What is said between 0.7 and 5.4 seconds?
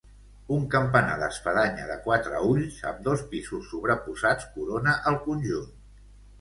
campanar d'espadanya de quatre ulls, amb dos pisos sobreposats corona el